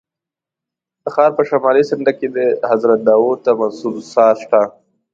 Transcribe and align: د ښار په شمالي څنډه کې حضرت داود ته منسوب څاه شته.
د 1.01 1.05
ښار 1.13 1.31
په 1.37 1.43
شمالي 1.49 1.83
څنډه 1.89 2.11
کې 2.19 2.27
حضرت 2.71 2.99
داود 3.09 3.37
ته 3.45 3.51
منسوب 3.59 3.95
څاه 4.13 4.31
شته. 4.41 4.61